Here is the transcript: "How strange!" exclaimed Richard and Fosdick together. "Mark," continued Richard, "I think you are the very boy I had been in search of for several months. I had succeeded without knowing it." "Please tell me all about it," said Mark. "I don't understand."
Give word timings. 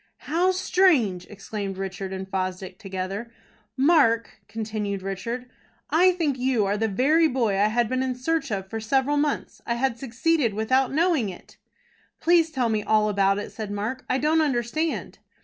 "How 0.25 0.49
strange!" 0.49 1.27
exclaimed 1.29 1.77
Richard 1.77 2.11
and 2.11 2.27
Fosdick 2.27 2.79
together. 2.79 3.31
"Mark," 3.77 4.41
continued 4.47 5.03
Richard, 5.03 5.47
"I 5.91 6.11
think 6.13 6.39
you 6.39 6.65
are 6.65 6.75
the 6.75 6.87
very 6.87 7.27
boy 7.27 7.53
I 7.55 7.67
had 7.67 7.87
been 7.87 8.01
in 8.01 8.15
search 8.15 8.51
of 8.51 8.67
for 8.67 8.79
several 8.79 9.17
months. 9.17 9.61
I 9.63 9.75
had 9.75 9.99
succeeded 9.99 10.55
without 10.55 10.91
knowing 10.91 11.29
it." 11.29 11.57
"Please 12.19 12.49
tell 12.49 12.69
me 12.69 12.81
all 12.81 13.09
about 13.09 13.37
it," 13.37 13.51
said 13.51 13.69
Mark. 13.69 14.03
"I 14.09 14.17
don't 14.17 14.41
understand." 14.41 15.19